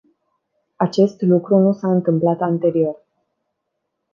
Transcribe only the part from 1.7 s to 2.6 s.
s-a întâmplat